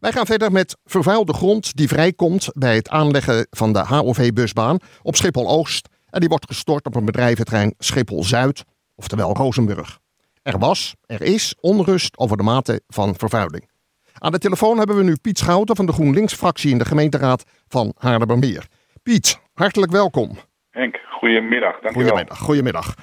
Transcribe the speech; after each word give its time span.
Wij 0.00 0.12
gaan 0.12 0.26
verder 0.26 0.52
met 0.52 0.76
vervuilde 0.84 1.32
grond 1.32 1.76
die 1.76 1.88
vrijkomt 1.88 2.48
bij 2.54 2.74
het 2.74 2.88
aanleggen 2.88 3.46
van 3.50 3.72
de 3.72 3.78
HOV-busbaan 3.78 4.78
op 5.02 5.16
Schiphol-Oost. 5.16 5.88
En 6.10 6.20
die 6.20 6.28
wordt 6.28 6.46
gestort 6.46 6.86
op 6.86 6.94
een 6.94 7.04
bedrijventerrein 7.04 7.74
Schiphol-Zuid, 7.78 8.64
oftewel 8.94 9.34
Rozenburg. 9.34 9.98
Er 10.42 10.58
was, 10.58 10.94
er 11.06 11.22
is 11.22 11.54
onrust 11.60 12.18
over 12.18 12.36
de 12.36 12.42
mate 12.42 12.82
van 12.86 13.14
vervuiling. 13.16 13.68
Aan 14.18 14.32
de 14.32 14.38
telefoon 14.38 14.78
hebben 14.78 14.96
we 14.96 15.02
nu 15.02 15.16
Piet 15.16 15.38
Schouten 15.38 15.76
van 15.76 15.86
de 15.86 15.92
GroenLinks-fractie 15.92 16.70
in 16.70 16.78
de 16.78 16.84
gemeenteraad 16.84 17.44
van 17.68 17.92
Haarlemmermeer. 17.96 18.66
Piet, 19.02 19.40
hartelijk 19.54 19.92
welkom. 19.92 20.38
Henk, 20.70 20.98
goedemiddag. 21.10 21.80
Dank 21.80 21.94
goedemiddag, 21.94 22.38
goedemiddag. 22.38 22.94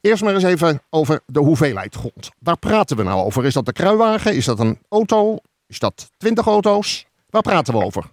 Eerst 0.00 0.22
maar 0.22 0.34
eens 0.34 0.42
even 0.42 0.80
over 0.90 1.20
de 1.26 1.40
hoeveelheid 1.40 1.94
grond. 1.94 2.30
Waar 2.38 2.58
praten 2.58 2.96
we 2.96 3.02
nou 3.02 3.24
over? 3.24 3.44
Is 3.44 3.54
dat 3.54 3.66
de 3.66 3.72
kruiwagen? 3.72 4.34
Is 4.34 4.44
dat 4.44 4.58
een 4.58 4.78
auto? 4.88 5.38
Is 5.66 5.78
dat 5.78 6.10
20 6.18 6.46
auto's? 6.46 7.06
Waar 7.30 7.42
praten 7.42 7.74
we 7.74 7.84
over? 7.84 8.04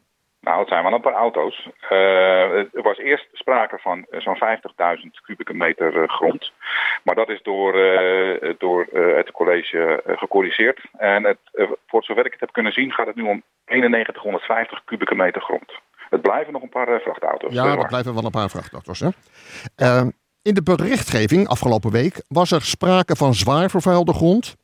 Nou, 0.41 0.59
het 0.59 0.67
zijn 0.67 0.83
wel 0.83 0.93
een 0.93 1.01
paar 1.01 1.13
auto's. 1.13 1.69
Uh, 1.91 2.57
er 2.57 2.81
was 2.81 2.97
eerst 2.97 3.27
sprake 3.33 3.77
van 3.81 4.05
zo'n 4.11 4.39
50.000 5.03 5.21
kubieke 5.25 5.53
meter 5.53 5.95
uh, 5.95 6.07
grond. 6.07 6.51
Maar 7.03 7.15
dat 7.15 7.29
is 7.29 7.41
door, 7.41 7.73
door 8.57 8.87
het 8.91 9.31
college 9.31 10.03
gecorrigeerd. 10.05 10.81
En 10.97 11.23
het, 11.23 11.37
voor 11.87 12.03
zover 12.03 12.25
ik 12.25 12.31
het 12.31 12.39
heb 12.39 12.51
kunnen 12.51 12.71
zien 12.71 12.91
gaat 12.91 13.07
het 13.07 13.15
nu 13.15 13.23
om 13.23 13.43
9150 13.65 14.83
kubieke 14.85 15.15
meter 15.15 15.41
grond. 15.41 15.71
Het 16.09 16.21
blijven 16.21 16.53
nog 16.53 16.61
een 16.61 16.69
paar 16.69 16.99
vrachtauto's. 17.01 17.53
Ja, 17.53 17.75
dat 17.75 17.87
blijven 17.87 18.13
wel 18.13 18.25
een 18.25 18.31
paar 18.31 18.49
vrachtauto's. 18.49 18.99
Hè? 18.99 19.09
Ehm, 19.75 20.09
in 20.41 20.53
de 20.53 20.63
berichtgeving 20.63 21.47
afgelopen 21.47 21.91
week 21.91 22.23
was 22.27 22.51
er 22.51 22.61
sprake 22.61 23.15
van 23.15 23.33
zwaar 23.33 23.69
vervuilde 23.69 24.13
grond. 24.13 24.55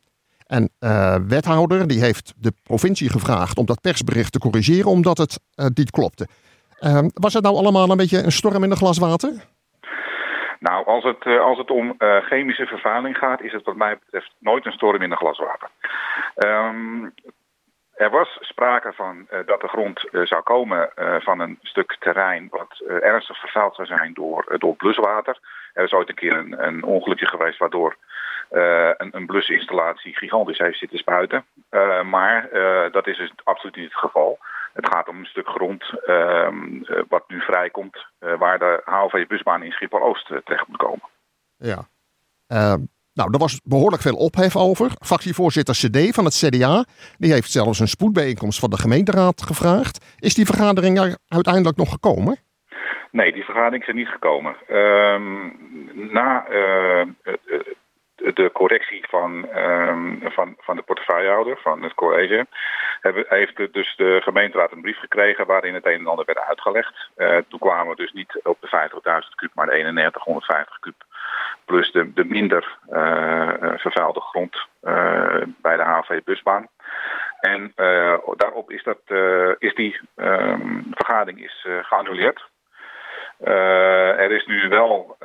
En 0.47 0.69
uh, 0.79 1.15
wethouder 1.27 1.87
die 1.87 1.99
heeft 1.99 2.33
de 2.37 2.53
provincie 2.63 3.09
gevraagd 3.09 3.57
om 3.57 3.65
dat 3.65 3.81
persbericht 3.81 4.31
te 4.31 4.39
corrigeren 4.39 4.91
omdat 4.91 5.17
het 5.17 5.39
uh, 5.55 5.65
niet 5.73 5.91
klopte. 5.91 6.27
Uh, 6.79 6.99
was 7.13 7.33
het 7.33 7.43
nou 7.43 7.55
allemaal 7.55 7.89
een 7.89 7.97
beetje 7.97 8.23
een 8.23 8.31
storm 8.31 8.63
in 8.63 8.71
een 8.71 8.77
glas 8.77 8.97
water? 8.97 9.31
Nou, 10.59 10.85
als 10.85 11.03
het, 11.03 11.25
uh, 11.25 11.41
als 11.41 11.57
het 11.57 11.71
om 11.71 11.95
chemische 12.21 12.65
vervuiling 12.65 13.17
gaat, 13.17 13.41
is 13.41 13.51
het 13.51 13.65
wat 13.65 13.75
mij 13.75 13.97
betreft 13.99 14.31
nooit 14.39 14.65
een 14.65 14.71
storm 14.71 15.01
in 15.01 15.11
een 15.11 15.17
glas 15.17 15.39
water. 15.39 15.69
Um, 16.37 17.13
er 17.97 18.09
was 18.09 18.37
sprake 18.39 18.93
van 18.93 19.27
uh, 19.31 19.39
dat 19.45 19.61
de 19.61 19.67
grond 19.67 20.05
uh, 20.11 20.25
zou 20.25 20.41
komen 20.41 20.91
uh, 20.95 21.15
van 21.19 21.39
een 21.39 21.59
stuk 21.61 21.95
terrein 21.99 22.47
wat 22.49 22.79
ernstig 23.01 23.39
vervuild 23.39 23.75
zou 23.75 23.87
zijn 23.87 24.13
door, 24.13 24.55
door 24.57 24.75
bluswater. 24.75 25.39
Er 25.73 25.83
is 25.83 25.93
ooit 25.93 26.09
een 26.09 26.15
keer 26.15 26.37
een, 26.37 26.65
een 26.65 26.83
ongelukje 26.83 27.27
geweest 27.27 27.59
waardoor 27.59 27.95
een, 28.49 29.15
een 29.15 29.25
blusinstallatie 29.25 30.15
gigantisch 30.15 30.57
heeft 30.57 30.77
zitten 30.77 30.97
spuiten. 30.97 31.45
maar 32.05 32.49
dat 32.91 33.07
is 33.07 33.17
dus 33.17 33.31
absoluut 33.43 33.75
niet 33.75 33.85
het 33.85 33.99
geval. 33.99 34.39
Het 34.73 34.87
gaat 34.87 35.07
om 35.07 35.19
een 35.19 35.25
stuk 35.25 35.47
grond 35.47 36.05
ehm, 36.05 36.83
wat 37.07 37.23
nu 37.27 37.41
vrijkomt 37.41 38.05
waar 38.19 38.59
de 38.59 38.81
HOV-busbaan 38.85 39.63
in 39.63 39.71
Schiphol-Oost 39.71 40.25
terecht 40.25 40.67
moet 40.67 40.77
komen. 40.77 41.09
Ja. 41.57 41.87
Ehm, 43.17 43.25
nou, 43.25 43.29
er 43.33 43.39
was 43.39 43.61
behoorlijk 43.63 44.01
veel 44.01 44.15
ophef 44.15 44.55
over. 44.55 44.91
Fractievoorzitter 44.99 45.75
CD 45.75 46.15
van 46.15 46.25
het 46.25 46.35
CDA, 46.43 46.85
die 47.17 47.33
heeft 47.33 47.51
zelfs 47.51 47.79
een 47.79 47.87
spoedbijeenkomst 47.87 48.59
van 48.59 48.69
de 48.69 48.77
gemeenteraad 48.77 49.41
gevraagd. 49.41 50.15
Is 50.19 50.35
die 50.35 50.45
vergadering 50.45 50.99
er 50.99 51.17
uiteindelijk 51.27 51.77
nog 51.77 51.89
gekomen? 51.89 52.37
Nee, 53.11 53.33
die 53.33 53.43
vergadering 53.43 53.81
is 53.81 53.87
er 53.87 53.93
niet 53.93 54.07
gekomen. 54.07 54.55
Um, 54.69 55.55
na 56.11 56.45
uh, 56.49 57.05
de 58.33 58.49
correctie 58.53 59.05
van, 59.09 59.31
um, 59.57 60.21
van, 60.23 60.55
van 60.59 60.75
de 60.75 60.81
portefeuillehouder, 60.81 61.57
van 61.57 61.83
het 61.83 61.93
college, 61.93 62.47
heeft 63.27 63.73
dus 63.73 63.95
de 63.95 64.19
gemeenteraad 64.23 64.71
een 64.71 64.81
brief 64.81 64.99
gekregen 64.99 65.45
waarin 65.45 65.73
het 65.73 65.85
een 65.85 65.99
en 65.99 66.07
ander 66.07 66.25
werd 66.25 66.39
uitgelegd. 66.39 67.09
Uh, 67.17 67.37
toen 67.47 67.59
kwamen 67.59 67.89
we 67.89 67.95
dus 67.95 68.13
niet 68.13 68.39
op 68.43 68.57
de 68.61 68.89
50.000 69.27 69.35
kub, 69.35 69.51
maar 69.53 69.65
de 69.65 69.71
3150 69.71 70.79
kub 70.79 70.95
plus 71.67 71.91
de, 71.91 72.13
de 72.13 72.25
minder 72.25 72.77
uh, 72.89 73.53
vervuilde 73.75 74.21
grond 74.21 74.55
uh, 74.83 75.41
bij 75.61 75.77
de 75.77 75.83
HV-busbaan. 75.83 76.67
En 77.39 77.71
daarop 78.35 78.71
is, 78.71 78.83
dat, 78.83 78.99
is 79.59 79.75
die 79.75 79.99
um, 80.15 80.87
vergadering 80.91 81.43
is, 81.43 81.67
geannuleerd. 81.81 82.49
er 84.17 84.31
is 84.31 84.45
nu 84.45 84.69
wel 84.69 85.17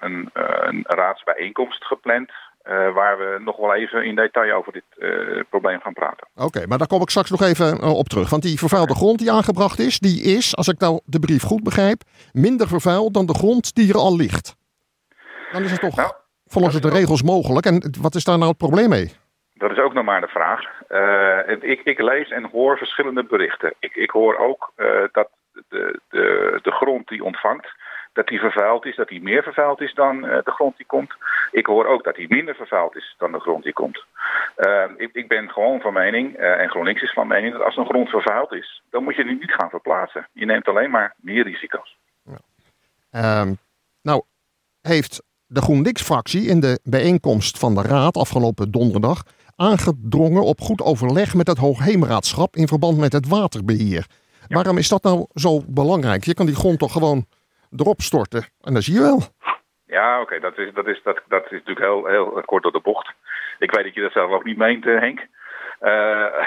een, 0.00 0.30
een 0.32 0.84
raadsbijeenkomst 0.86 1.84
gepland. 1.84 2.32
Uh, 2.68 2.94
waar 2.94 3.18
we 3.18 3.40
nog 3.44 3.56
wel 3.56 3.74
even 3.74 4.04
in 4.04 4.14
detail 4.14 4.52
over 4.52 4.72
dit 4.72 4.82
uh, 4.98 5.40
probleem 5.50 5.80
gaan 5.80 5.92
praten. 5.92 6.26
Oké, 6.34 6.44
okay, 6.44 6.64
maar 6.64 6.78
daar 6.78 6.86
kom 6.86 7.02
ik 7.02 7.10
straks 7.10 7.30
nog 7.30 7.42
even 7.42 7.76
uh, 7.76 7.98
op 7.98 8.08
terug. 8.08 8.30
Want 8.30 8.42
die 8.42 8.58
vervuilde 8.58 8.94
grond 8.94 9.18
die 9.18 9.30
aangebracht 9.30 9.78
is, 9.78 9.98
die 9.98 10.22
is, 10.22 10.56
als 10.56 10.68
ik 10.68 10.78
nou 10.78 11.00
de 11.04 11.18
brief 11.18 11.42
goed 11.42 11.62
begrijp, 11.62 12.02
minder 12.32 12.68
vervuild 12.68 13.14
dan 13.14 13.26
de 13.26 13.34
grond 13.34 13.74
die 13.74 13.88
er 13.88 13.98
al 13.98 14.16
ligt. 14.16 14.56
Dan 15.52 15.62
is 15.62 15.70
het 15.70 15.80
toch 15.80 15.96
nou, 15.96 16.12
volgens 16.46 16.80
de 16.80 16.90
regels 16.90 17.22
mogelijk. 17.22 17.66
En 17.66 17.94
wat 18.00 18.14
is 18.14 18.24
daar 18.24 18.38
nou 18.38 18.48
het 18.48 18.58
probleem 18.58 18.88
mee? 18.88 19.12
Dat 19.54 19.70
is 19.70 19.78
ook 19.78 19.94
nog 19.94 20.04
maar 20.04 20.20
de 20.20 20.28
vraag. 20.28 20.60
ik, 21.60 21.80
ik, 21.84 22.00
lees 22.00 22.30
en 22.30 22.44
hoor 22.44 22.76
verschillende 22.76 23.24
berichten. 23.24 23.74
Ik, 23.78 23.94
ik 23.94 24.10
hoor 24.10 24.36
ook 24.36 24.72
dat 25.12 25.28
de, 25.68 26.00
de, 26.08 26.58
de 26.62 26.70
grond 26.70 27.08
die 27.08 27.24
ontvangt 27.24 27.66
dat 28.16 28.26
die 28.26 28.38
vervuild 28.38 28.84
is, 28.84 28.96
dat 28.96 29.08
die 29.08 29.22
meer 29.22 29.42
vervuild 29.42 29.80
is 29.80 29.94
dan 29.94 30.24
uh, 30.24 30.38
de 30.44 30.50
grond 30.50 30.76
die 30.76 30.86
komt. 30.86 31.14
Ik 31.50 31.66
hoor 31.66 31.86
ook 31.86 32.04
dat 32.04 32.14
die 32.14 32.28
minder 32.28 32.54
vervuild 32.54 32.96
is 32.96 33.14
dan 33.18 33.32
de 33.32 33.40
grond 33.40 33.64
die 33.64 33.72
komt. 33.72 34.04
Uh, 34.56 34.84
ik, 34.96 35.10
ik, 35.12 35.28
ben 35.28 35.50
gewoon 35.50 35.80
van 35.80 35.92
mening, 35.92 36.38
uh, 36.38 36.60
en 36.60 36.68
GroenLinks 36.68 37.02
is 37.02 37.12
van 37.12 37.26
mening, 37.26 37.52
dat 37.52 37.62
als 37.62 37.76
een 37.76 37.86
grond 37.86 38.08
vervuild 38.08 38.52
is, 38.52 38.82
dan 38.90 39.04
moet 39.04 39.16
je 39.16 39.24
die 39.24 39.38
niet 39.38 39.52
gaan 39.52 39.70
verplaatsen. 39.70 40.28
Je 40.32 40.44
neemt 40.44 40.68
alleen 40.68 40.90
maar 40.90 41.14
meer 41.16 41.44
risico's. 41.44 41.96
Ja. 42.22 43.40
Um, 43.40 43.58
nou, 44.02 44.22
heeft 44.82 45.22
de 45.56 45.62
GroenLinks-fractie 45.62 46.48
in 46.48 46.60
de 46.60 46.80
bijeenkomst 46.84 47.58
van 47.58 47.74
de 47.74 47.82
Raad 47.82 48.16
afgelopen 48.16 48.70
donderdag 48.70 49.22
aangedrongen 49.56 50.42
op 50.42 50.60
goed 50.60 50.82
overleg 50.82 51.34
met 51.34 51.46
het 51.46 51.58
Hoogheemraadschap 51.58 52.56
in 52.56 52.66
verband 52.66 52.98
met 52.98 53.12
het 53.12 53.28
waterbeheer. 53.28 54.06
Ja. 54.48 54.54
Waarom 54.54 54.78
is 54.78 54.88
dat 54.88 55.02
nou 55.02 55.26
zo 55.34 55.60
belangrijk? 55.68 56.24
Je 56.24 56.34
kan 56.34 56.46
die 56.46 56.54
grond 56.54 56.78
toch 56.78 56.92
gewoon 56.92 57.26
erop 57.76 58.00
storten. 58.00 58.44
En 58.60 58.74
dat 58.74 58.82
zie 58.82 58.94
je 58.94 59.00
wel. 59.00 59.20
Ja, 59.86 60.20
oké, 60.20 60.40
dat, 60.40 60.58
is, 60.58 60.74
dat, 60.74 60.86
is, 60.86 61.00
dat, 61.04 61.20
dat 61.28 61.44
is 61.44 61.50
natuurlijk 61.50 61.86
heel, 61.86 62.06
heel 62.06 62.42
kort 62.44 62.62
door 62.62 62.72
de 62.72 62.80
bocht. 62.80 63.12
Ik 63.58 63.70
weet 63.70 63.84
dat 63.84 63.94
je 63.94 64.00
dat 64.00 64.12
zelf 64.12 64.30
ook 64.30 64.44
niet 64.44 64.58
meent, 64.58 64.84
uh, 64.84 65.00
Henk. 65.00 65.20
Uh, 65.80 66.46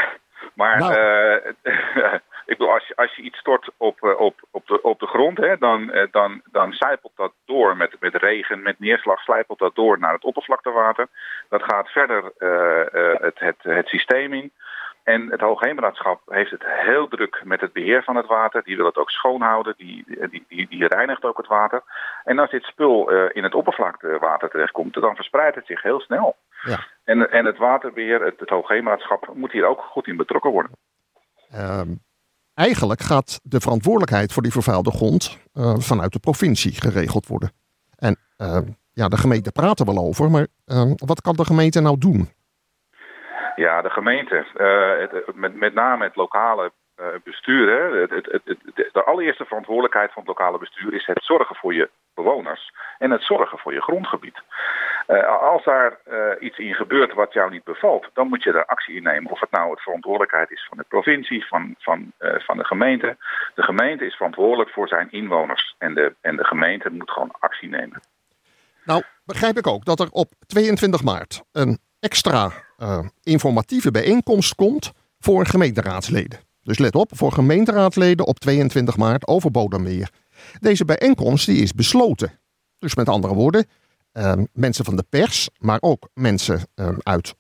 maar 0.59 0.77
nou. 0.77 0.93
uh, 0.93 1.51
ik 1.63 2.21
bedoel, 2.59 2.73
als 2.73 2.87
je, 2.87 2.95
als 2.95 3.15
je 3.15 3.21
iets 3.21 3.39
stort 3.39 3.69
op, 3.77 4.03
op, 4.03 4.39
op, 4.51 4.67
de, 4.67 4.81
op 4.81 4.99
de 4.99 5.07
grond, 5.07 5.37
hè, 5.37 5.57
dan, 5.57 6.07
dan, 6.11 6.41
dan 6.51 6.73
zijpelt 6.73 7.15
dat 7.15 7.33
door 7.45 7.77
met, 7.77 7.95
met 7.99 8.15
regen, 8.15 8.61
met 8.61 8.79
neerslag, 8.79 9.19
slijpelt 9.19 9.59
dat 9.59 9.75
door 9.75 9.99
naar 9.99 10.13
het 10.13 10.23
oppervlaktewater. 10.23 11.07
Dat 11.49 11.63
gaat 11.63 11.89
verder 11.89 12.23
het, 13.21 13.39
het, 13.39 13.57
het 13.61 13.87
systeem 13.87 14.33
in. 14.33 14.51
En 15.03 15.31
het 15.31 15.39
Hoogheemraadschap 15.39 16.21
heeft 16.27 16.51
het 16.51 16.63
heel 16.65 17.07
druk 17.07 17.41
met 17.43 17.61
het 17.61 17.73
beheer 17.73 18.03
van 18.03 18.15
het 18.15 18.25
water. 18.25 18.63
Die 18.63 18.75
wil 18.75 18.85
het 18.85 18.97
ook 18.97 19.09
schoonhouden, 19.09 19.73
die, 19.77 20.03
die, 20.29 20.45
die, 20.47 20.67
die 20.67 20.87
reinigt 20.87 21.23
ook 21.23 21.37
het 21.37 21.47
water. 21.47 21.81
En 22.23 22.39
als 22.39 22.49
dit 22.49 22.63
spul 22.63 23.13
uh, 23.13 23.29
in 23.33 23.43
het 23.43 23.53
oppervlaktewater 23.53 24.49
terechtkomt, 24.49 24.93
dan 24.93 25.15
verspreidt 25.15 25.55
het 25.55 25.65
zich 25.65 25.81
heel 25.81 25.99
snel. 25.99 26.35
Ja. 26.61 26.79
En, 27.03 27.31
en 27.31 27.45
het 27.45 27.57
waterbeheer, 27.57 28.23
het, 28.23 28.39
het 28.39 28.49
Hoogheemraadschap, 28.49 29.33
moet 29.33 29.51
hier 29.51 29.65
ook 29.65 29.81
goed 29.81 30.07
in 30.07 30.17
betrokken 30.17 30.51
worden. 30.51 30.71
Um, 31.55 31.99
eigenlijk 32.67 32.99
gaat 32.99 33.39
de 33.43 33.59
verantwoordelijkheid 33.59 34.33
voor 34.33 34.43
die 34.43 34.51
vervuilde 34.51 34.91
grond 34.91 35.21
uh, 35.53 35.73
vanuit 35.77 36.13
de 36.13 36.19
provincie 36.19 36.81
geregeld 36.81 37.27
worden. 37.27 37.51
En 37.95 38.17
uh, 38.37 38.57
ja, 38.93 39.07
de 39.07 39.17
gemeente 39.17 39.51
praat 39.51 39.79
er 39.79 39.85
wel 39.85 40.03
over, 40.07 40.29
maar 40.31 40.47
wat 41.11 41.21
kan 41.21 41.35
de 41.35 41.45
gemeente 41.45 41.81
nou 41.81 41.97
doen? 41.97 42.29
Ja, 43.55 43.81
de 43.81 43.89
gemeente, 43.89 44.45
het, 44.99 45.35
met, 45.35 45.55
met 45.55 45.73
name 45.73 46.03
het 46.03 46.15
lokale 46.15 46.71
bestuur. 47.23 47.65
Hè, 47.69 48.00
het, 48.01 48.25
het, 48.31 48.41
de, 48.45 48.89
de 48.91 49.03
allereerste 49.03 49.45
verantwoordelijkheid 49.45 50.12
van 50.13 50.23
het 50.23 50.38
lokale 50.38 50.57
bestuur 50.57 50.94
is 50.94 51.05
het 51.05 51.23
zorgen 51.23 51.55
voor 51.55 51.73
je 51.73 51.89
bewoners 52.13 52.71
en 52.97 53.12
het 53.12 53.23
zorgen 53.23 53.57
voor 53.57 53.73
je 53.73 53.81
grondgebied. 53.81 54.41
Uh, 55.09 55.41
als 55.41 55.63
daar 55.63 56.00
iets 56.39 56.57
in 56.57 56.73
gebeurt 56.73 57.13
wat 57.13 57.33
jou 57.33 57.51
niet 57.51 57.63
bevalt, 57.63 58.09
dan 58.13 58.27
moet 58.27 58.44
je 58.44 58.51
daar 58.51 58.65
actie 58.65 58.95
in 58.95 59.03
nemen. 59.03 59.31
Of 59.31 59.39
het 59.39 59.51
nou 59.51 59.71
het 59.71 59.81
verantwoordelijkheid 59.81 60.51
is 60.51 60.65
van 60.69 60.77
de 60.77 60.85
provincie, 60.88 61.45
van, 61.47 61.75
van, 61.77 62.11
van 62.19 62.57
de 62.57 62.65
gemeente. 62.65 63.17
De 63.56 63.61
gemeente 63.63 64.06
is 64.06 64.15
verantwoordelijk 64.15 64.69
voor 64.69 64.88
zijn 64.88 65.11
inwoners 65.11 65.75
en 65.77 65.94
de, 65.94 66.13
en 66.21 66.35
de 66.35 66.44
gemeente 66.44 66.89
moet 66.89 67.11
gewoon 67.11 67.31
actie 67.39 67.69
nemen. 67.69 68.01
Nou, 68.85 69.03
begrijp 69.25 69.57
ik 69.57 69.67
ook 69.67 69.85
dat 69.85 70.00
er 70.00 70.07
op 70.11 70.29
22 70.47 71.03
maart 71.03 71.44
een 71.51 71.79
extra 72.00 72.51
informatieve 73.23 73.91
bijeenkomst 73.91 74.55
komt 74.55 74.94
voor 75.19 75.45
gemeenteraadsleden. 75.45 76.39
Dus 76.63 76.77
let 76.77 76.95
op, 76.95 77.09
voor 77.15 77.31
gemeenteraadsleden 77.31 78.25
op 78.25 78.39
22 78.39 78.97
maart 78.97 79.27
over 79.27 79.51
Bodemmeer. 79.51 80.09
Deze 80.59 80.85
bijeenkomst 80.85 81.45
die 81.45 81.62
is 81.62 81.73
besloten. 81.73 82.39
Dus 82.79 82.95
met 82.95 83.09
andere 83.09 83.33
woorden, 83.33 83.65
mensen 84.53 84.85
van 84.85 84.95
de 84.95 85.06
pers, 85.09 85.50
maar 85.59 85.77
ook 85.81 86.09
mensen 86.13 86.59
uh, 86.75 86.89
uit 87.03 87.35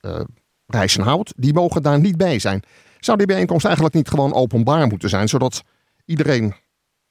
Rijsenhout, 0.67 1.33
die 1.37 1.53
mogen 1.53 1.83
daar 1.83 1.99
niet 1.99 2.17
bij 2.17 2.39
zijn. 2.39 2.61
Zou 2.99 3.17
die 3.17 3.27
bijeenkomst 3.27 3.65
eigenlijk 3.65 3.95
niet 3.95 4.09
gewoon 4.09 4.33
openbaar 4.33 4.87
moeten 4.87 5.09
zijn, 5.09 5.27
zodat 5.27 5.63
iedereen 6.05 6.53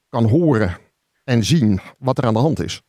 kan 0.09 0.23
horen 0.23 0.77
en 1.23 1.43
zien 1.43 1.79
wat 1.99 2.17
er 2.17 2.25
aan 2.25 2.33
de 2.33 2.39
hand 2.39 2.63
is? 2.63 2.81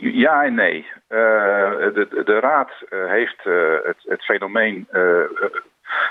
Ja 0.00 0.44
en 0.44 0.54
nee. 0.54 0.86
de, 1.08 2.22
de, 2.24 2.40
Raad 2.40 2.70
heeft 2.88 3.42
het, 3.84 3.96
het 4.02 4.24
fenomeen 4.24 4.88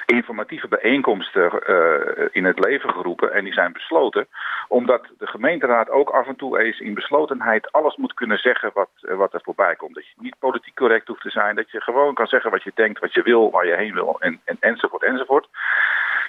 informatieve 0.05 0.67
bijeenkomsten 0.67 1.51
uh, 1.69 2.27
in 2.31 2.45
het 2.45 2.65
leven 2.65 2.89
geroepen. 2.89 3.33
En 3.33 3.43
die 3.43 3.53
zijn 3.53 3.73
besloten. 3.73 4.27
Omdat 4.67 5.07
de 5.17 5.27
gemeenteraad 5.27 5.89
ook 5.89 6.09
af 6.09 6.27
en 6.27 6.35
toe 6.35 6.59
eens 6.59 6.79
in 6.79 6.93
beslotenheid 6.93 7.71
alles 7.71 7.95
moet 7.95 8.13
kunnen 8.13 8.37
zeggen 8.37 8.71
wat, 8.73 8.89
uh, 9.01 9.15
wat 9.15 9.33
er 9.33 9.41
voorbij 9.43 9.75
komt. 9.75 9.95
Dat 9.95 10.07
je 10.07 10.13
niet 10.17 10.39
politiek 10.39 10.75
correct 10.75 11.07
hoeft 11.07 11.21
te 11.21 11.29
zijn. 11.29 11.55
Dat 11.55 11.71
je 11.71 11.81
gewoon 11.81 12.13
kan 12.13 12.27
zeggen 12.27 12.51
wat 12.51 12.63
je 12.63 12.71
denkt, 12.75 12.99
wat 12.99 13.13
je 13.13 13.21
wil, 13.21 13.51
waar 13.51 13.67
je 13.67 13.75
heen 13.75 13.93
wil. 13.93 14.15
En, 14.19 14.41
en, 14.43 14.57
enzovoort, 14.59 15.03
enzovoort. 15.03 15.47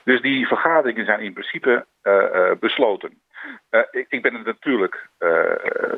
Dus 0.05 0.21
die 0.21 0.47
vergaderingen 0.47 1.05
zijn 1.05 1.21
in 1.21 1.33
principe 1.33 1.87
uh, 2.03 2.51
besloten. 2.61 3.21
Ik, 3.91 4.07
ik, 4.09 4.23
ben 4.23 4.35
het 4.35 4.45
natuurlijk 4.45 5.09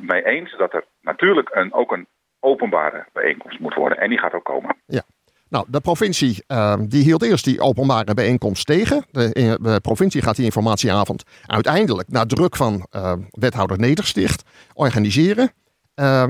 mee 0.00 0.24
eens 0.24 0.56
dat 0.56 0.72
er 0.72 0.84
natuurlijk 1.00 1.48
een, 1.52 1.72
ook 1.72 1.92
een 1.92 2.06
openbare 2.40 3.06
bijeenkomst 3.12 3.58
moet 3.58 3.74
worden. 3.74 3.98
En 3.98 4.08
die 4.08 4.18
gaat 4.18 4.32
ook 4.32 4.44
komen. 4.44 4.76
Ja. 4.86 5.02
Nou, 5.50 5.66
de 5.68 5.80
provincie 5.80 6.44
uh, 6.48 6.74
die 6.88 7.02
hield 7.02 7.22
eerst 7.22 7.44
die 7.44 7.60
openbare 7.60 8.14
bijeenkomst 8.14 8.66
tegen. 8.66 9.04
De, 9.10 9.32
eh, 9.32 9.72
de, 9.72 9.80
provincie 9.80 10.22
gaat 10.22 10.36
die 10.36 10.44
informatieavond 10.44 11.24
uiteindelijk, 11.46 12.08
na 12.08 12.26
druk 12.26 12.56
van 12.56 12.86
uh, 12.96 13.12
wethouder 13.30 13.78
Nedersticht, 13.78 14.70
organiseren 14.74 15.50
uh, 15.96 16.24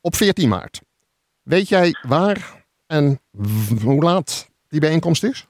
op 0.00 0.14
14 0.14 0.48
maart. 0.48 0.82
Weet 1.42 1.68
jij 1.68 1.94
waar 2.08 2.64
en 2.86 3.20
hoe 3.82 4.02
laat 4.02 4.50
die 4.68 4.80
bijeenkomst 4.80 5.24
is? 5.24 5.46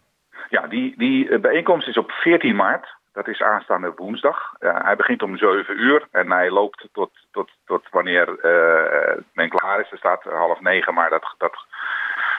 Ja, 0.49 0.67
die, 0.67 0.95
die 0.97 1.29
eh, 1.29 1.41
bijeenkomst 1.41 1.89
is 1.89 1.97
op 1.97 2.11
14 2.11 2.57
maart. 2.57 2.87
Dat 3.13 3.29
is 3.29 3.43
aanstaande 3.43 3.93
woensdag. 3.97 4.53
hij 4.59 4.97
begint 4.97 5.23
om 5.23 5.37
7 5.37 5.81
uur 5.81 6.09
en 6.11 6.31
hij 6.31 6.51
loopt 6.51 6.89
tot, 6.93 7.11
tot, 7.31 7.51
tot 7.65 7.83
wanneer 7.91 8.27
men 9.33 9.49
klaar 9.49 9.81
is. 9.81 9.91
Er 9.91 9.99
staat 9.99 10.23
half 10.23 10.61
negen, 10.61 10.95
maar 10.95 11.11
dat, 11.11 11.35
dat 11.39 11.67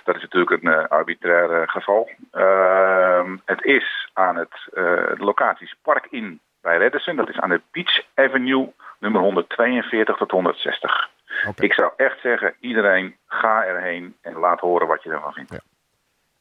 dat 0.05 0.15
is 0.15 0.21
natuurlijk 0.21 0.63
een 0.63 0.71
uh, 0.71 0.87
arbitrair 0.87 1.61
uh, 1.61 1.67
geval. 1.67 2.09
Uh, 2.33 3.31
het 3.45 3.63
is 3.63 4.09
aan 4.13 4.35
het, 4.35 4.67
de 4.73 5.15
locaties 5.17 5.75
Park 5.81 6.07
in 6.09 6.39
bij 6.61 6.77
Reddersen. 6.77 7.15
Dat 7.15 7.29
is 7.29 7.39
aan 7.39 7.49
de 7.49 7.61
Beach 7.71 8.01
Avenue 8.15 8.73
nummer 8.99 9.21
142 9.21 10.17
tot 10.17 10.31
160. 10.31 11.09
Okay. 11.47 11.65
Ik 11.65 11.73
zou 11.73 11.91
echt 11.97 12.21
zeggen, 12.21 12.53
iedereen 12.59 13.15
ga 13.27 13.63
erheen 13.63 14.15
en 14.21 14.33
laat 14.33 14.59
horen 14.59 14.87
wat 14.87 15.03
je 15.03 15.09
ervan 15.09 15.33
vindt. 15.33 15.55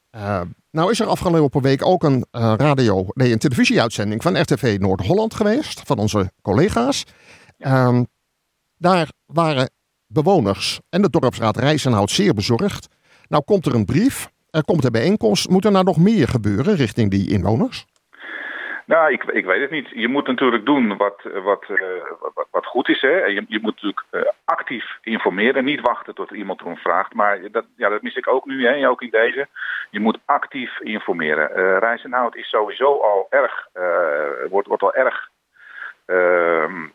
Ja. 0.09 0.45
nou 0.71 0.91
is 0.91 0.99
er 0.99 1.07
afgelopen 1.07 1.61
week 1.61 1.85
ook 1.85 2.03
een 2.03 2.25
radio, 2.57 3.05
nee, 3.13 3.31
een 3.31 3.39
televisieuitzending 3.39 4.21
van 4.21 4.41
RTV 4.41 4.77
Noord-Holland 4.79 5.35
geweest, 5.35 5.81
van 5.85 5.97
onze 5.97 6.31
collega's. 6.41 7.05
Ja. 7.57 7.65
Ehm, 7.65 8.03
daar 8.77 9.07
waren 9.25 9.69
bewoners 10.07 10.79
en 10.89 11.01
de 11.01 11.09
dorpsraad 11.09 11.57
Rijsenhout 11.57 12.09
zeer 12.09 12.33
bezorgd 12.33 12.94
nou 13.29 13.43
komt 13.43 13.65
er 13.65 13.75
een 13.75 13.85
brief, 13.85 14.29
er 14.49 14.63
komt 14.63 14.83
een 14.83 14.91
bijeenkomst. 14.91 15.49
Moet 15.49 15.65
er 15.65 15.71
nou 15.71 15.85
nog 15.85 15.97
meer 15.97 16.27
gebeuren 16.27 16.75
richting 16.75 17.11
die 17.11 17.29
inwoners? 17.29 17.85
Nou, 18.85 19.11
ik, 19.11 19.23
ik 19.23 19.45
weet 19.45 19.61
het 19.61 19.71
niet. 19.71 19.89
Je 19.89 20.07
moet 20.07 20.27
natuurlijk 20.27 20.65
doen 20.65 20.97
wat, 20.97 21.21
wat, 21.43 21.63
uh, 21.69 21.79
wat, 22.33 22.47
wat, 22.51 22.65
goed 22.65 22.89
is. 22.89 23.01
Hè? 23.01 23.09
Je, 23.25 23.45
je 23.47 23.59
moet 23.61 23.73
natuurlijk 23.73 24.03
uh, 24.11 24.21
actief 24.45 24.97
informeren. 25.01 25.65
Niet 25.65 25.81
wachten 25.81 26.15
tot 26.15 26.31
iemand 26.31 26.61
erom 26.61 26.77
vraagt. 26.77 27.13
Maar 27.13 27.51
dat, 27.51 27.65
ja, 27.75 27.89
dat 27.89 28.01
mis 28.01 28.15
ik 28.15 28.27
ook 28.27 28.45
nu, 28.45 28.67
hè? 28.67 28.89
ook 28.89 29.01
in 29.01 29.09
deze. 29.09 29.47
Je 29.89 29.99
moet 29.99 30.17
actief 30.25 30.79
informeren. 30.79 31.49
Uh, 31.83 32.31
is 32.31 32.49
sowieso 32.49 33.01
al 33.01 33.27
erg, 33.29 33.67
wordt, 34.49 34.67
wordt 34.67 34.83
al 34.83 34.93
erg 34.93 35.29
ehm, 36.05 36.87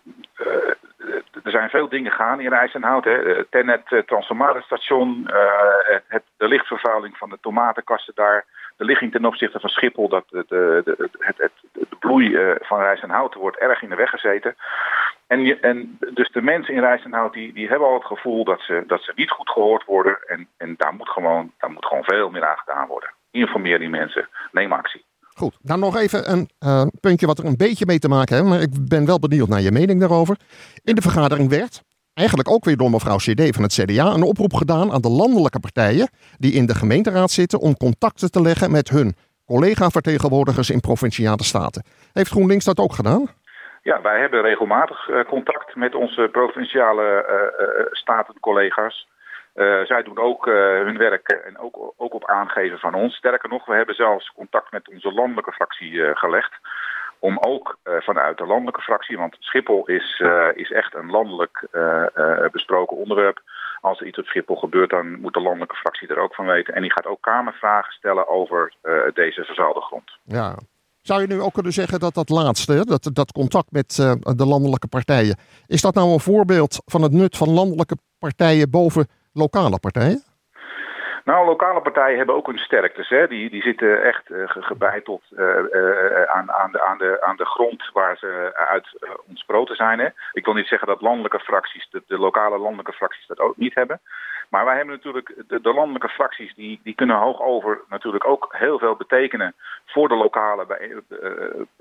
er 1.44 1.50
zijn 1.50 1.71
veel 1.71 1.88
dingen 1.88 2.12
gaan 2.12 2.41
in 2.41 2.49
Rijsenhout. 2.49 3.05
Hè. 3.05 3.44
Tennet 3.44 3.91
uh, 3.91 4.00
transformatorstation, 4.00 5.21
uh, 5.21 6.17
de 6.37 6.49
lichtvervuiling 6.49 7.17
van 7.17 7.31
de 7.31 7.38
tomatenkasten 7.41 8.15
daar, 8.15 8.44
de 8.77 8.85
ligging 8.85 9.12
ten 9.12 9.25
opzichte 9.25 9.61
van 9.61 9.71
Schiphol, 9.71 10.09
dat 10.09 10.25
de, 10.29 10.44
de, 10.49 11.11
het, 11.19 11.38
het, 11.38 11.53
de 11.73 11.97
bloei 11.99 12.56
van 12.61 12.81
Rijsenhout 12.81 13.35
wordt 13.35 13.59
erg 13.59 13.82
in 13.82 13.88
de 13.88 13.94
weg 13.94 14.11
gezeten. 14.11 14.56
En, 15.27 15.61
en 15.61 15.99
dus 16.12 16.31
de 16.31 16.43
mensen 16.43 16.75
in 16.75 16.81
Rijsenhout 16.81 17.33
die, 17.33 17.53
die 17.53 17.69
hebben 17.69 17.88
al 17.88 17.94
het 17.94 18.05
gevoel 18.05 18.44
dat 18.44 18.61
ze, 18.61 18.85
dat 18.87 19.03
ze 19.03 19.12
niet 19.15 19.31
goed 19.31 19.50
gehoord 19.50 19.85
worden. 19.85 20.19
En, 20.26 20.49
en 20.56 20.75
daar, 20.76 20.94
moet 20.94 21.09
gewoon, 21.09 21.53
daar 21.59 21.71
moet 21.71 21.87
gewoon 21.87 22.05
veel 22.05 22.31
meer 22.31 22.47
aan 22.47 22.59
gedaan 22.59 22.87
worden. 22.87 23.12
Informeer 23.31 23.79
die 23.79 23.88
mensen, 23.88 24.29
neem 24.53 24.73
actie. 24.73 25.05
Goed, 25.40 25.58
dan 25.62 25.81
nog 25.81 25.96
even 25.96 26.31
een 26.31 26.48
uh, 26.64 26.82
puntje 27.00 27.26
wat 27.26 27.38
er 27.38 27.44
een 27.44 27.56
beetje 27.56 27.87
mee 27.87 27.98
te 27.98 28.08
maken 28.08 28.37
heeft, 28.37 28.48
maar 28.48 28.60
ik 28.60 28.88
ben 28.88 29.06
wel 29.06 29.19
benieuwd 29.19 29.48
naar 29.48 29.60
je 29.60 29.72
mening 29.72 30.00
daarover. 30.00 30.37
In 30.84 30.94
de 30.94 31.00
vergadering 31.00 31.48
werd, 31.48 31.82
eigenlijk 32.14 32.50
ook 32.50 32.64
weer 32.64 32.76
door 32.76 32.90
mevrouw 32.90 33.16
CD 33.16 33.54
van 33.54 33.62
het 33.62 33.72
CDA, 33.72 34.06
een 34.06 34.22
oproep 34.22 34.54
gedaan 34.54 34.92
aan 34.92 35.00
de 35.00 35.08
landelijke 35.08 35.60
partijen 35.60 36.10
die 36.38 36.52
in 36.52 36.66
de 36.66 36.75
gemeenteraad 36.75 37.31
zitten 37.31 37.58
om 37.60 37.76
contacten 37.76 38.31
te 38.31 38.42
leggen 38.42 38.70
met 38.70 38.88
hun 38.88 39.14
collega-vertegenwoordigers 39.46 40.70
in 40.70 40.81
provinciale 40.81 41.44
staten. 41.44 41.84
Heeft 42.12 42.31
GroenLinks 42.31 42.64
dat 42.64 42.78
ook 42.78 42.92
gedaan? 42.92 43.28
Ja, 43.82 44.00
wij 44.02 44.20
hebben 44.20 44.42
regelmatig 44.42 45.08
uh, 45.08 45.25
contact 45.25 45.75
met 45.75 45.94
onze 45.94 46.28
provinciale 46.32 47.26
uh, 47.28 47.87
statencollega's. 47.90 49.08
Uh, 49.55 49.85
zij 49.85 50.02
doen 50.02 50.19
ook 50.19 50.47
uh, 50.47 50.55
hun 50.55 50.99
werk 50.99 51.29
en 51.29 51.58
ook, 51.58 51.93
ook 51.97 52.14
op 52.14 52.26
aangeven 52.26 52.79
van 52.79 52.94
ons. 52.94 53.17
Sterker 53.17 53.49
nog, 53.49 53.67
we 53.67 53.75
hebben 53.75 53.94
zelfs 53.94 54.32
contact 54.37 54.73
met 54.73 54.88
onze 54.88 55.12
landelijke 55.12 55.52
fractie 55.52 55.93
uh, 55.93 56.11
gelegd. 56.14 56.52
Om 57.19 57.38
ook 57.38 57.79
vanuit 57.85 58.38
de 58.38 58.47
landelijke 58.47 58.81
fractie, 58.81 59.19
want 59.19 59.37
Schiphol 59.38 59.87
is, 59.87 60.23
is 60.55 60.70
echt 60.70 60.94
een 60.94 61.11
landelijk 61.11 61.67
besproken 62.52 62.97
onderwerp. 62.97 63.41
Als 63.81 64.00
er 64.00 64.06
iets 64.06 64.19
op 64.19 64.26
Schiphol 64.26 64.56
gebeurt, 64.56 64.91
dan 64.91 65.20
moet 65.20 65.35
de 65.35 65.41
landelijke 65.41 65.75
fractie 65.75 66.08
er 66.08 66.19
ook 66.19 66.35
van 66.35 66.47
weten. 66.47 66.75
En 66.75 66.82
die 66.82 66.93
gaat 66.93 67.06
ook 67.06 67.20
kamervragen 67.20 67.93
stellen 67.93 68.29
over 68.29 68.73
deze 69.14 69.44
verzuilde 69.44 69.81
grond. 69.81 70.11
Ja, 70.25 70.55
zou 71.02 71.20
je 71.20 71.26
nu 71.26 71.41
ook 71.41 71.52
kunnen 71.52 71.73
zeggen 71.73 72.00
dat 72.00 72.14
dat 72.14 72.29
laatste, 72.29 72.85
dat, 72.85 73.11
dat 73.12 73.32
contact 73.32 73.70
met 73.70 73.94
de 74.37 74.47
landelijke 74.47 74.88
partijen, 74.88 75.38
is 75.67 75.82
dat 75.82 75.94
nou 75.94 76.12
een 76.12 76.20
voorbeeld 76.20 76.82
van 76.85 77.02
het 77.02 77.12
nut 77.12 77.37
van 77.37 77.50
landelijke 77.50 77.97
partijen 78.19 78.70
boven 78.70 79.06
lokale 79.32 79.79
partijen? 79.79 80.23
Nou, 81.25 81.47
lokale 81.47 81.81
partijen 81.81 82.17
hebben 82.17 82.35
ook 82.35 82.47
hun 82.47 82.59
sterktes. 82.59 83.09
Hè. 83.09 83.27
Die, 83.27 83.50
die 83.50 83.62
zitten 83.62 84.03
echt 84.03 84.31
uh, 84.31 84.43
gebeiteld 84.47 85.23
uh, 85.31 85.38
uh, 85.73 86.23
aan, 86.23 86.53
aan, 86.53 86.73
de, 86.73 86.85
aan, 86.85 86.99
de, 86.99 87.23
aan 87.23 87.37
de 87.37 87.44
grond 87.44 87.91
waar 87.93 88.16
ze 88.16 88.52
uit 88.54 88.88
ontsproten 89.26 89.76
zijn. 89.76 89.99
Hè. 89.99 90.09
Ik 90.33 90.45
wil 90.45 90.54
niet 90.54 90.66
zeggen 90.66 90.88
dat 90.88 91.00
landelijke 91.00 91.40
fracties, 91.40 91.88
de, 91.90 92.02
de, 92.07 92.19
lokale 92.19 92.59
landelijke 92.59 92.93
fracties 92.93 93.26
dat 93.26 93.38
ook 93.40 93.57
niet 93.57 93.75
hebben. 93.75 94.00
Maar 94.49 94.64
wij 94.64 94.76
hebben 94.76 94.95
natuurlijk, 94.95 95.35
de, 95.49 95.61
de 95.61 95.73
landelijke 95.73 96.09
fracties 96.09 96.54
die, 96.54 96.81
die 96.83 96.95
kunnen 96.95 97.16
hoogover 97.16 97.81
natuurlijk 97.88 98.26
ook 98.26 98.54
heel 98.59 98.78
veel 98.78 98.97
betekenen 98.97 99.54
voor 99.87 100.09
de 100.09 100.16
lokale 100.16 100.66
bij, 100.66 100.93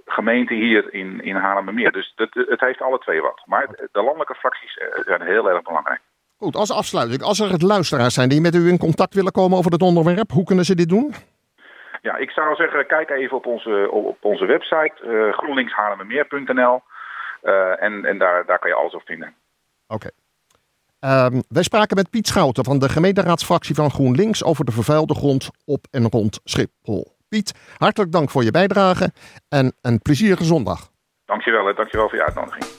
gemeente 0.05 0.53
hier 0.53 0.93
in, 0.93 1.21
in 1.23 1.35
Haarlemmermeer. 1.35 1.91
Dus 1.91 2.13
dat, 2.15 2.29
het 2.33 2.59
heeft 2.59 2.81
alle 2.81 2.99
twee 2.99 3.21
wat. 3.21 3.41
Maar 3.45 3.67
de 3.91 4.03
landelijke 4.03 4.35
fracties 4.35 4.79
zijn 5.05 5.21
heel 5.21 5.49
erg 5.49 5.61
belangrijk. 5.61 6.01
Goed, 6.39 6.55
als 6.55 6.71
afsluiting. 6.71 7.21
Als 7.21 7.39
er 7.39 7.65
luisteraars 7.65 8.13
zijn 8.13 8.29
die 8.29 8.41
met 8.41 8.55
u 8.55 8.67
in 8.67 8.77
contact 8.77 9.13
willen 9.13 9.31
komen 9.31 9.57
over 9.57 9.71
dit 9.71 9.81
onderwerp, 9.81 10.31
hoe 10.31 10.43
kunnen 10.43 10.65
ze 10.65 10.75
dit 10.75 10.89
doen? 10.89 11.13
Ja, 12.01 12.17
ik 12.17 12.29
zou 12.29 12.55
zeggen, 12.55 12.87
kijk 12.87 13.09
even 13.09 13.37
op 13.37 13.45
onze, 13.45 13.87
op 13.91 14.17
onze 14.21 14.45
website, 14.45 14.93
uh, 15.03 15.33
groenlinkshaarlemmermeer.nl. 15.33 16.81
Uh, 17.43 17.83
en 17.83 18.05
en 18.05 18.17
daar, 18.17 18.45
daar 18.45 18.59
kan 18.59 18.69
je 18.69 18.75
alles 18.75 18.93
op 18.93 19.01
vinden. 19.05 19.33
Oké. 19.87 20.09
Okay. 20.99 21.25
Um, 21.25 21.43
wij 21.49 21.63
spraken 21.63 21.95
met 21.95 22.09
Piet 22.09 22.27
Schouten 22.27 22.63
van 22.63 22.79
de 22.79 22.89
gemeenteraadsfractie 22.89 23.75
van 23.75 23.91
GroenLinks 23.91 24.43
over 24.43 24.65
de 24.65 24.71
vervuilde 24.71 25.15
grond 25.15 25.49
op 25.65 25.85
en 25.91 26.09
rond 26.09 26.39
Schiphol. 26.43 27.15
Piet, 27.29 27.75
hartelijk 27.77 28.11
dank 28.11 28.29
voor 28.29 28.43
je 28.43 28.51
bijdrage 28.51 29.11
en 29.49 29.75
een 29.81 30.01
plezierige 30.01 30.43
zondag. 30.43 30.89
Dankjewel, 31.25 31.75
dankjewel 31.75 32.09
voor 32.09 32.17
je 32.17 32.23
uitnodiging. 32.23 32.77